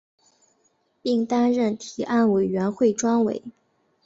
[1.03, 3.43] 并担任提案委员会专委。